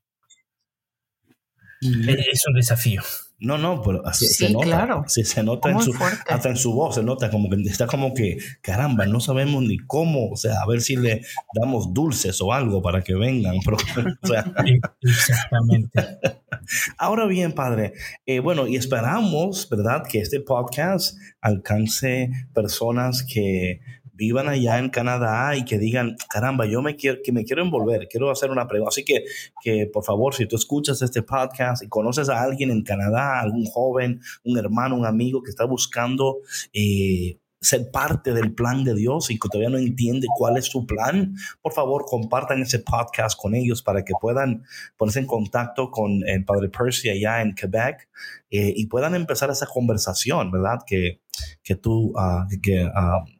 [1.81, 3.03] Es un desafío.
[3.41, 4.65] No, no, pero así se nota.
[4.65, 5.03] Claro.
[5.07, 5.93] Sí, se nota en su,
[6.27, 9.77] hasta en su voz, se nota como que está como que, caramba, no sabemos ni
[9.77, 11.21] cómo, o sea, a ver si le
[11.53, 13.55] damos dulces o algo para que vengan.
[15.01, 16.19] Exactamente.
[16.97, 17.93] Ahora bien, padre,
[18.25, 23.79] eh, bueno, y esperamos, ¿verdad?, que este podcast alcance personas que
[24.19, 28.07] vivan allá en Canadá y que digan, caramba, yo me quiero, que me quiero envolver,
[28.09, 28.89] quiero hacer una pregunta.
[28.89, 29.23] Así que,
[29.63, 33.65] que por favor, si tú escuchas este podcast y conoces a alguien en Canadá, algún
[33.65, 36.39] joven, un hermano, un amigo que está buscando
[36.73, 40.85] eh, ser parte del plan de Dios y que todavía no entiende cuál es su
[40.85, 44.63] plan, por favor compartan ese podcast con ellos para que puedan
[44.97, 48.09] ponerse en contacto con el Padre Percy allá en Quebec
[48.49, 50.79] eh, y puedan empezar esa conversación, ¿verdad?
[50.85, 51.21] Que,
[51.63, 53.38] que tú, uh, que, uh,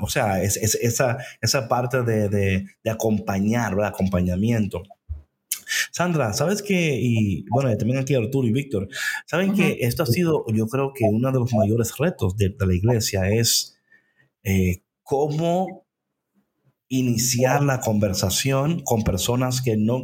[0.00, 3.92] o sea, es, esa, esa parte de, de, acompañar, ¿verdad?
[3.92, 4.82] Acompañamiento.
[5.90, 6.98] Sandra, ¿sabes qué?
[7.00, 8.88] Y bueno, también aquí Arturo y Víctor,
[9.26, 12.74] ¿saben que esto ha sido, yo creo que uno de los mayores retos de, la
[12.74, 13.78] iglesia es
[14.42, 15.83] eh, cómo
[16.88, 20.02] iniciar la conversación con personas que no,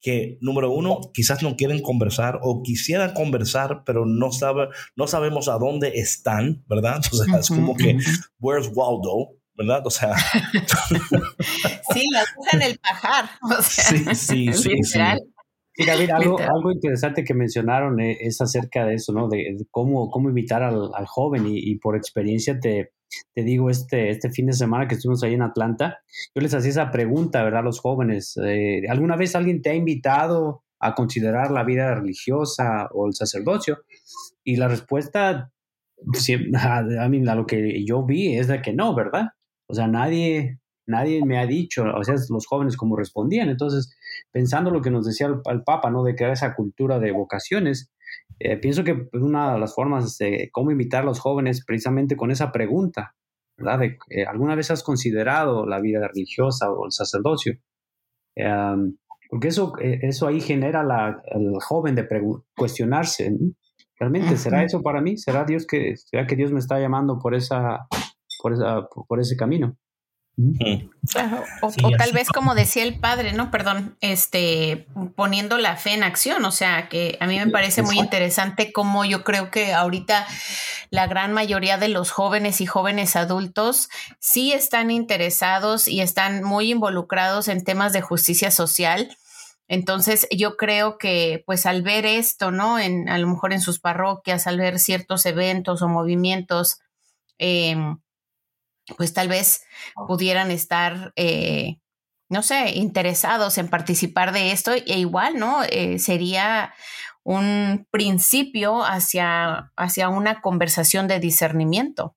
[0.00, 5.48] que número uno, quizás no quieren conversar o quisieran conversar, pero no, sabe, no sabemos
[5.48, 7.00] a dónde están, ¿verdad?
[7.12, 7.98] O sea, es como que,
[8.40, 9.36] where's Waldo?
[9.54, 9.86] ¿Verdad?
[9.86, 10.14] O sea.
[11.92, 13.28] sí, la en el pajar.
[13.42, 14.98] O sea, sí, sí, sí, sí.
[15.74, 19.28] Sí, David, algo, algo, interesante que mencionaron eh, es acerca de eso, ¿no?
[19.28, 22.92] De, cómo, cómo invitar al, al joven y, y, por experiencia te,
[23.34, 25.98] te digo, este, este fin de semana que estuvimos ahí en Atlanta,
[26.34, 27.60] yo les hacía esa pregunta, ¿verdad?
[27.60, 32.88] A los jóvenes, eh, ¿alguna vez alguien te ha invitado a considerar la vida religiosa
[32.92, 33.78] o el sacerdocio?
[34.44, 35.50] Y la respuesta,
[36.58, 39.28] a, mí, lo que yo vi es de que no, ¿verdad?
[39.68, 43.48] O sea, nadie, nadie me ha dicho, o sea, los jóvenes como respondían.
[43.48, 43.94] Entonces,
[44.30, 46.02] pensando lo que nos decía el, Papa, ¿no?
[46.04, 47.90] De crear esa cultura de vocaciones,
[48.38, 52.30] eh, pienso que una de las formas de cómo invitar a los jóvenes precisamente con
[52.30, 53.14] esa pregunta,
[53.56, 53.78] ¿verdad?
[53.78, 57.54] De, eh, ¿Alguna vez has considerado la vida religiosa o el sacerdocio?
[59.32, 62.06] porque eso, eh, eso ahí genera la, el joven de
[62.54, 63.34] cuestionarse,
[63.98, 65.16] ¿realmente será eso para mí?
[65.16, 67.86] ¿Será, Dios que, ¿Será que Dios me está llamando por, esa,
[68.42, 69.78] por, esa, por ese camino?
[71.60, 73.50] O, tal vez como decía el padre, ¿no?
[73.50, 77.98] Perdón, este, poniendo la fe en acción, o sea, que a mí me parece muy
[77.98, 80.26] interesante cómo yo creo que ahorita
[80.90, 83.90] la gran mayoría de los jóvenes y jóvenes adultos
[84.20, 89.16] sí están interesados y están muy involucrados en temas de justicia social.
[89.68, 92.78] Entonces, yo creo que, pues, al ver esto, ¿no?
[92.78, 96.80] En, a lo mejor en sus parroquias, al ver ciertos eventos o movimientos,
[97.38, 97.76] eh,
[98.96, 99.64] pues tal vez
[100.08, 101.78] pudieran estar, eh,
[102.28, 105.62] no sé, interesados en participar de esto e igual, ¿no?
[105.64, 106.72] Eh, sería
[107.24, 112.16] un principio hacia, hacia una conversación de discernimiento.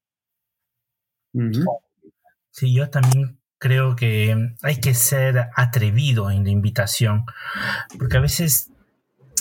[2.52, 7.26] Sí, yo también creo que hay que ser atrevido en la invitación,
[7.98, 8.72] porque a veces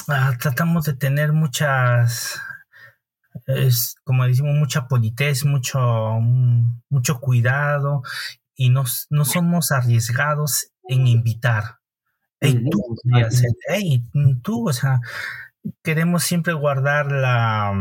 [0.08, 2.40] ah, tratamos de tener muchas
[3.46, 5.80] es, como decimos, mucha politez, mucho,
[6.88, 8.02] mucho cuidado
[8.54, 11.78] y no, no somos arriesgados en invitar.
[12.40, 12.96] Hey, tú,
[13.68, 14.04] hey,
[14.42, 15.00] tú, o sea,
[15.82, 17.72] queremos siempre guardar la,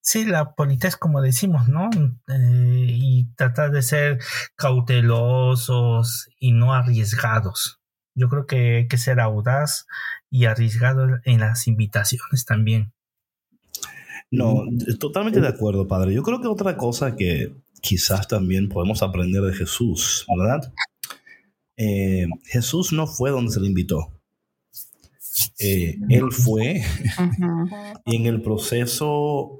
[0.00, 1.90] sí, la politez, como decimos, ¿no?
[2.28, 4.18] Eh, y tratar de ser
[4.54, 7.80] cautelosos y no arriesgados.
[8.14, 9.86] Yo creo que hay que ser audaz
[10.30, 12.92] y arriesgado en las invitaciones también.
[14.30, 14.64] No,
[14.98, 16.12] totalmente de acuerdo, padre.
[16.14, 20.72] Yo creo que otra cosa que quizás también podemos aprender de Jesús, ¿verdad?
[21.76, 24.12] Eh, Jesús no fue donde se le invitó.
[25.58, 26.82] Eh, él fue
[28.06, 29.58] y en el proceso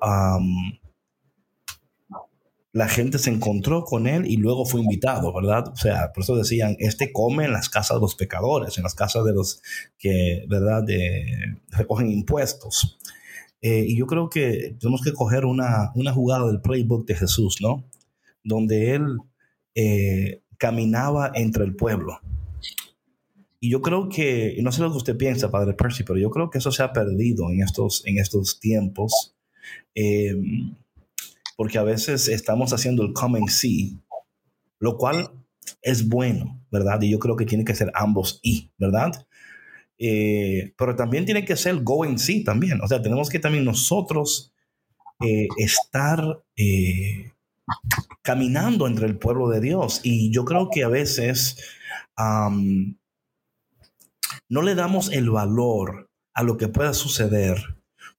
[2.76, 5.68] la gente se encontró con él y luego fue invitado, ¿verdad?
[5.68, 8.94] O sea, por eso decían, este come en las casas de los pecadores, en las
[8.94, 9.62] casas de los
[9.98, 12.98] que, ¿verdad?, de, recogen impuestos.
[13.66, 17.56] Eh, y yo creo que tenemos que coger una, una, jugada del playbook de Jesús,
[17.60, 17.84] ¿no?
[18.44, 19.18] donde él
[19.74, 22.20] eh, caminaba entre el pueblo.
[23.58, 26.48] Y yo creo que, no sé lo que usted piensa, Padre Percy, pero yo creo
[26.48, 29.34] que eso se ha perdido en estos, en estos tiempos,
[29.96, 30.76] em,
[31.56, 33.98] porque a veces estamos haciendo el come and see,
[34.78, 35.28] lo cual
[35.82, 37.02] es bueno, ¿verdad?
[37.02, 39.25] Y yo creo que tiene que ser ambos y, ¿verdad?
[39.98, 43.64] Eh, pero también tiene que ser go and see también, o sea, tenemos que también
[43.64, 44.52] nosotros
[45.20, 47.32] eh, estar eh,
[48.22, 50.00] caminando entre el pueblo de Dios.
[50.02, 51.56] Y yo creo que a veces
[54.48, 57.56] no le damos el valor a lo que pueda suceder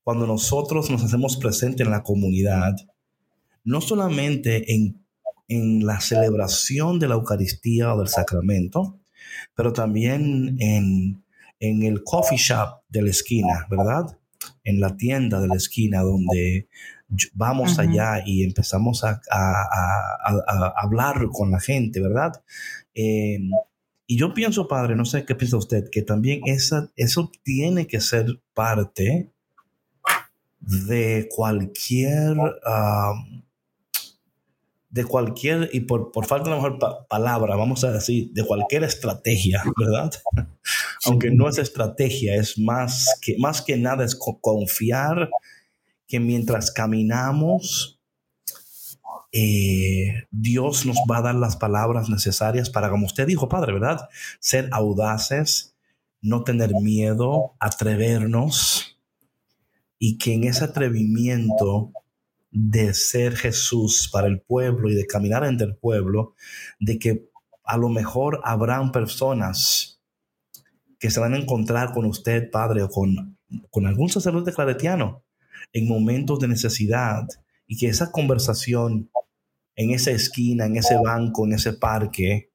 [0.03, 2.75] cuando nosotros nos hacemos presentes en la comunidad,
[3.63, 5.03] no solamente en,
[5.47, 8.99] en la celebración de la Eucaristía o del sacramento,
[9.55, 11.23] pero también en,
[11.60, 14.18] en el coffee shop de la esquina, ¿verdad?
[14.64, 16.68] En la tienda de la esquina donde
[17.34, 19.22] vamos allá y empezamos a,
[20.76, 22.43] hablar con la gente, ¿verdad?
[22.93, 23.49] Em,
[24.05, 27.99] y yo pienso, padre, no sé qué piensa usted, que también esa, eso tiene que
[27.99, 29.32] ser parte
[30.60, 32.38] de cualquier,
[34.89, 39.64] de cualquier, y por, falta de una mejor palabra, vamos a decir, de cualquier estrategia,
[39.78, 40.12] ¿verdad?
[41.08, 45.30] Aunque no es estrategia, es más que, más que nada es confiar
[46.08, 47.99] que mientras caminamos,
[49.32, 54.08] eh, Dios nos va a dar las palabras necesarias para, como usted dijo, Padre, ¿verdad?
[54.39, 55.76] Ser audaces,
[56.22, 58.97] no tener miedo, atrevernos
[59.99, 61.91] y que en ese atrevimiento
[62.51, 66.34] de ser Jesús para el pueblo y de caminar entre el pueblo,
[66.80, 67.30] de que
[67.64, 69.97] a lo mejor habrán personas
[71.00, 73.38] que se van a encontrar con usted, Padre, o con,
[73.70, 75.24] con algún sacerdote claretiano
[75.74, 77.28] en momentos de necesidad
[77.68, 79.10] y que esa conversación
[79.76, 82.52] en esa esquina, en ese banco, en ese parque,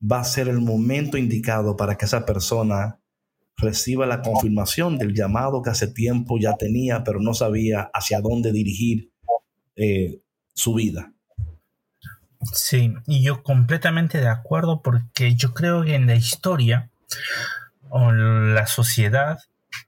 [0.00, 3.00] va a ser el momento indicado para que esa persona
[3.56, 8.52] reciba la confirmación del llamado que hace tiempo ya tenía, pero no sabía hacia dónde
[8.52, 9.12] dirigir
[9.76, 10.20] eh,
[10.52, 11.12] su vida.
[12.52, 16.90] Sí, y yo completamente de acuerdo porque yo creo que en la historia
[17.90, 19.38] o la sociedad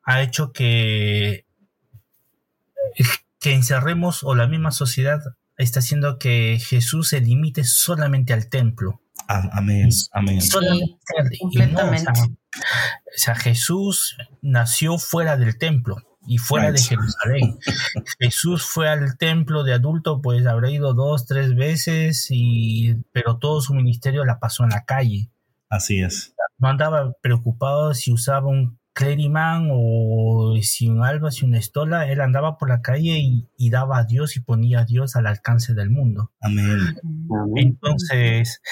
[0.04, 1.44] ha hecho que
[3.40, 5.20] que encerremos o la misma sociedad
[5.56, 9.00] está haciendo que Jesús se limite solamente al templo.
[9.28, 10.40] Amén, amén.
[11.40, 12.10] completamente.
[12.10, 12.38] o,
[13.16, 15.96] sea, Jesús nació fuera del templo
[16.26, 17.58] y fuera de Jerusalén.
[18.18, 23.60] Jesús fue al templo de adulto, pues habrá ido dos, tres veces, y, pero todo
[23.60, 25.30] su ministerio la pasó en la calle.
[25.68, 26.34] Así es.
[26.58, 32.22] No andaba preocupado si usaba un clériman o si un alba, si una estola, él
[32.22, 33.18] andaba por la calle
[33.56, 36.32] y, daba a Dios y ponía a Dios al alcance del mundo.
[36.40, 36.96] Amén.
[37.56, 38.62] Entonces,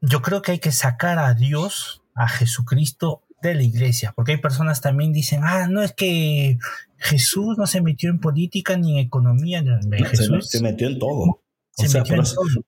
[0.00, 4.38] yo creo que hay que sacar a Dios, a Jesucristo de la iglesia, porque hay
[4.38, 6.58] personas también dicen, ah, no es que
[6.98, 9.62] Jesús no se metió en política ni en economía,
[10.10, 11.39] Jesús se, metió en todo.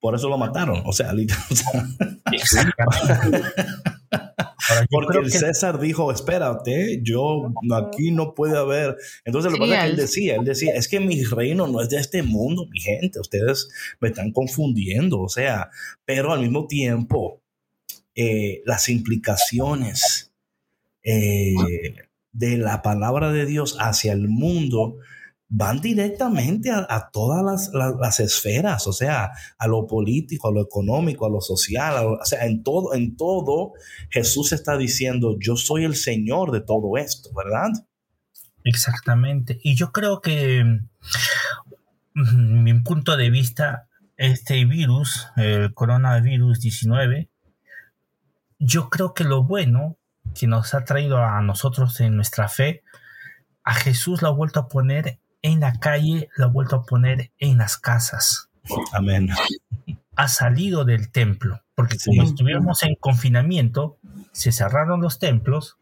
[0.00, 0.82] Por, eso, lo mataron.
[0.84, 1.12] O sea,
[2.32, 3.42] Exactamente.
[4.90, 8.96] Porque el César dijo, espérate, yo aquí no puede haber.
[9.24, 12.22] Entonces lo que él decía, él decía, es que mi reino no es de este
[12.22, 13.68] mundo, mi gente, ustedes
[14.00, 15.70] me están confundiendo, o sea,
[16.04, 17.40] pero al mismo tiempo,
[18.14, 20.32] eh, las implicaciones
[21.02, 21.54] eh,
[22.32, 24.96] de la palabra de Dios hacia el mundo
[25.54, 31.30] van directamente a, todas las, esferas, o sea, a lo político, a lo económico, a
[31.30, 33.74] lo social, o sea, en todo, en todo
[34.08, 37.68] Jesús está diciendo, yo soy el Señor de todo esto, ¿verdad?
[38.64, 39.60] Exactamente.
[39.62, 40.64] Y yo creo que,
[42.14, 47.28] mm, mi punto de vista, este virus, el coronavirus 19,
[48.58, 49.98] yo creo que lo bueno
[50.34, 52.84] que nos ha traído a nosotros en nuestra fe,
[53.64, 57.32] a Jesús lo ha vuelto a poner en la calle, lo ha vuelto a poner
[57.38, 58.48] en las casas.
[58.92, 59.28] Amén.
[60.16, 63.98] Ha salido del templo, porque como estuviéramos en confinamiento,
[64.30, 65.78] se cerraron los templos,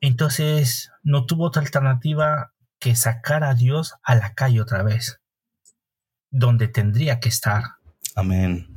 [0.00, 5.20] entonces no tuvo otra alternativa que sacar a Dios a la calle otra vez,
[6.30, 7.62] donde tendría que estar.
[8.16, 8.68] Amén.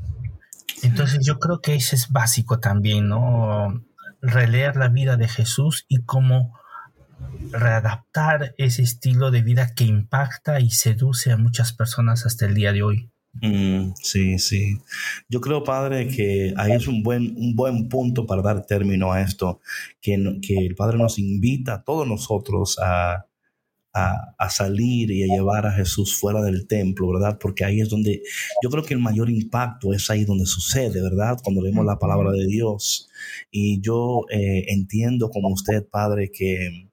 [0.84, 3.84] Entonces yo creo que eso es básico también, ¿no?
[4.22, 6.54] Releer la vida de Jesús y cómo
[7.52, 12.74] readaptar ese estilo de vida que impacta y seduce a muchas personas hasta el día
[12.74, 13.12] de hoy.
[13.42, 14.78] Mm, sí, sí.
[15.30, 19.22] Yo creo, padre, que ahí es un buen, un buen punto para dar término a
[19.22, 19.60] esto,
[20.02, 23.26] que, que el Padre nos invita a todos nosotros a,
[23.96, 27.38] a, salir y a llevar a Jesús fuera del templo, ¿verdad?
[27.40, 28.22] Porque ahí es donde
[28.62, 31.38] yo creo que el mayor impacto es ahí donde sucede, ¿verdad?
[31.42, 33.10] Cuando leemos la palabra de Dios.
[33.52, 36.90] Y yo eh, entiendo como usted, Padre, que,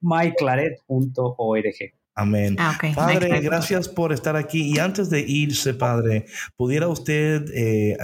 [0.00, 1.74] myclaret.org.
[2.18, 2.56] Amén.
[2.58, 4.72] Ah, padre, gracias por estar aquí.
[4.74, 6.24] Y antes de irse, Padre,
[6.56, 7.94] ¿pudiera usted eh,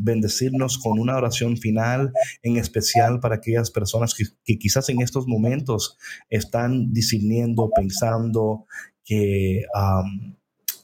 [0.00, 5.28] bendecirnos con una oración final, en especial para aquellas personas que, que quizás en estos
[5.28, 5.96] momentos
[6.28, 8.66] están discerniendo, pensando
[9.04, 9.64] que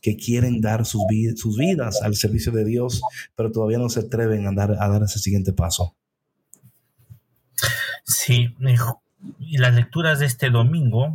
[0.08, 1.02] que quieren dar sus,
[1.36, 3.02] sus vidas al servicio de Dios,
[3.36, 5.94] pero todavía no se atreven a dar, a dar ese siguiente paso.
[8.04, 8.54] Sí,
[9.38, 11.12] y las lecturas de este domingo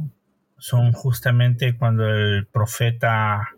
[0.60, 3.50] son justamente cuando el profeta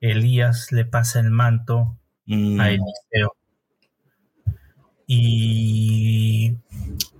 [0.00, 1.96] Elías le pasa el manto
[2.26, 2.60] mm.
[2.60, 3.34] a Eliseo.
[5.08, 6.54] Y,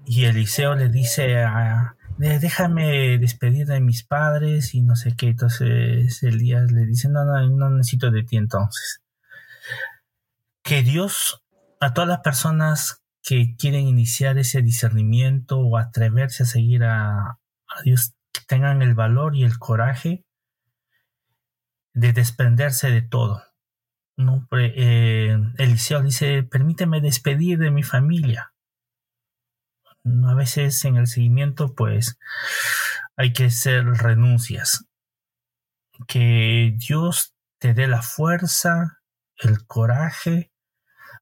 [0.06, 5.28] y Eliseo le dice a, déjame despedir de mis padres y no sé qué.
[5.28, 9.00] Entonces Elías le dice, no, no, no necesito de ti entonces.
[10.62, 11.42] Que Dios,
[11.80, 17.38] a todas las personas que quieren iniciar ese discernimiento o atreverse a seguir a,
[17.84, 18.12] Dios,
[18.46, 20.24] tengan el valor y el coraje
[21.94, 23.42] de desprenderse de todo.
[24.16, 24.46] ¿no?
[24.58, 28.52] Eh, Eliseo dice, permíteme despedir de mi familia
[30.04, 32.18] a veces en el seguimiento pues
[33.16, 34.86] hay que hacer renuncias.
[36.06, 39.00] Que Dios te dé la fuerza,
[39.36, 40.52] el coraje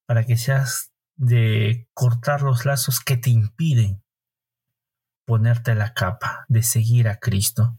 [0.07, 4.03] para que seas de cortar los lazos que te impiden
[5.29, 7.79] ponerte la capa de seguir a Cristo.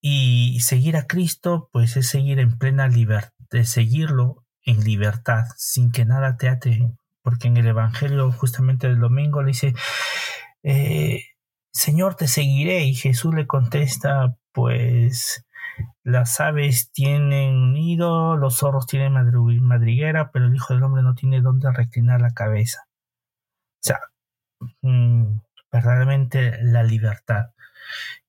[0.00, 3.32] Y seguir a Cristo, pues es seguir en plena libertad,
[3.62, 6.90] seguirlo en libertad, sin que nada te ate
[7.24, 9.74] porque en el Evangelio justamente del domingo le dice,
[10.62, 11.24] eh,
[11.72, 12.84] Señor, te seguiré.
[12.84, 15.46] Y Jesús le contesta, pues
[16.04, 19.14] las aves tienen nido, los zorros tienen
[19.62, 22.82] madriguera, pero el Hijo del Hombre no tiene dónde reclinar la cabeza.
[22.86, 24.00] O sea,
[24.82, 25.38] mm,
[25.72, 27.52] verdaderamente la libertad.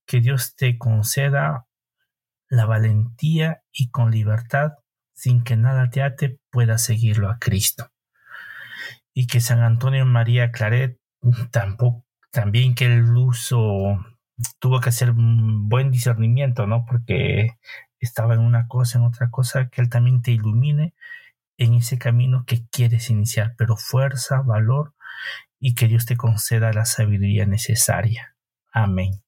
[0.05, 1.67] Que Dios te conceda
[2.49, 4.73] la valentía y con libertad,
[5.13, 7.91] sin que nada te ate, puedas seguirlo a Cristo
[9.16, 10.99] y que San Antonio María Claret
[11.49, 14.05] tampoco, también que el uso
[14.59, 16.86] tuvo que hacer un buen discernimiento, ¿no?
[16.86, 17.57] Porque
[17.99, 20.93] estaba en una cosa, en otra cosa, que él también te ilumine
[21.57, 24.93] en ese camino que quieres iniciar, pero fuerza, valor
[25.59, 28.36] y que Dios te conceda la sabiduría necesaria.
[28.74, 29.24] Amén.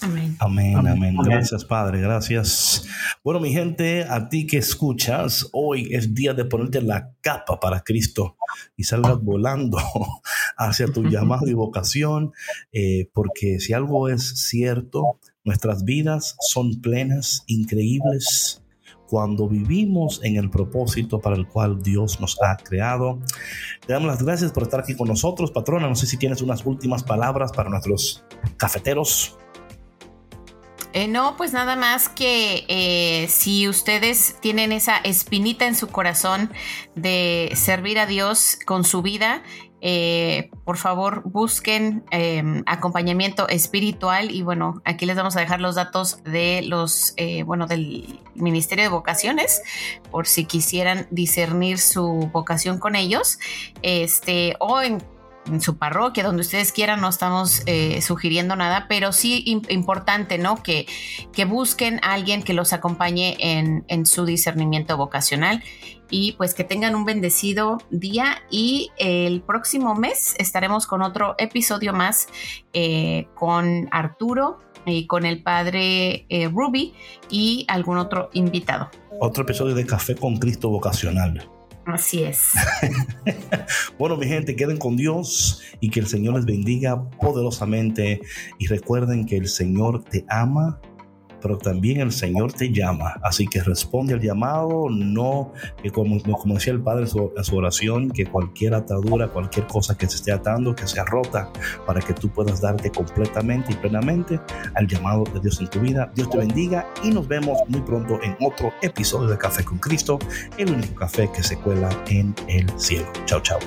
[0.00, 0.36] Amén.
[0.40, 1.16] Amén, amén.
[1.24, 2.00] Gracias, Padre.
[2.00, 2.86] Gracias.
[3.24, 7.80] Bueno, mi gente, a ti que escuchas, hoy es día de ponerte la capa para
[7.80, 8.36] Cristo
[8.76, 9.78] y salgas volando
[10.56, 12.32] hacia tu llamado y vocación,
[12.72, 18.62] eh, porque si algo es cierto, nuestras vidas son plenas, increíbles,
[19.08, 23.20] cuando vivimos en el propósito para el cual Dios nos ha creado.
[23.86, 25.88] Te damos las gracias por estar aquí con nosotros, patrona.
[25.88, 28.24] No sé si tienes unas últimas palabras para nuestros
[28.56, 29.38] cafeteros.
[30.96, 36.50] Eh, no, pues nada más que eh, si ustedes tienen esa espinita en su corazón
[36.94, 39.42] de servir a Dios con su vida,
[39.82, 45.74] eh, por favor busquen em, acompañamiento espiritual y bueno, aquí les vamos a dejar los
[45.74, 49.60] datos de los, bueno, del Ministerio de Vocaciones
[50.10, 53.38] por si quisieran discernir su vocación con ellos,
[53.82, 55.02] este, o en
[55.46, 60.62] en su parroquia, donde ustedes quieran, no estamos eh, sugiriendo nada, pero sí importante, ¿no?
[60.62, 60.86] Que,
[61.32, 65.62] que busquen a alguien que los acompañe en, su discernimiento vocacional
[66.10, 71.92] y pues que tengan un bendecido día y el próximo mes estaremos con otro episodio
[71.92, 72.28] más
[72.72, 76.94] eh, con Arturo y con el padre eh, Ruby
[77.28, 78.90] y algún otro invitado.
[79.20, 81.55] Otro episodio de Café con Cristo Vocacional.
[81.86, 82.50] Así es.
[83.98, 88.20] bueno, mi gente, queden con Dios y que el Señor les bendiga poderosamente.
[88.58, 90.80] Y recuerden que el Señor te ama
[91.40, 93.18] pero también el Señor te llama.
[93.22, 98.10] Así que responde al llamado, no, que como, como decía el Padre en su, oración,
[98.10, 101.50] que cualquier atadura, cualquier cosa que se esté atando, que sea rota,
[101.86, 104.40] para que tú puedas darte completamente y plenamente
[104.74, 106.10] al llamado de Dios en tu vida.
[106.14, 110.18] Dios te bendiga y nos vemos muy pronto en otro episodio de Café con Cristo,
[110.58, 113.06] el único café que se cuela en el cielo.
[113.26, 113.58] Chao, chao.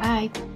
[0.00, 0.55] Bye.